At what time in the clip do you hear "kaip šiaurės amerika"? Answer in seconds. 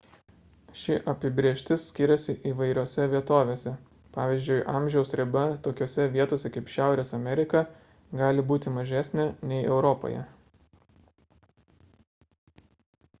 6.57-7.63